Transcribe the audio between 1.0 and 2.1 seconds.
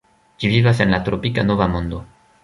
tropika Nova Mondo.